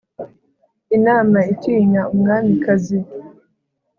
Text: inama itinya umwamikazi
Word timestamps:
inama 0.97 1.39
itinya 1.53 2.01
umwamikazi 2.13 2.99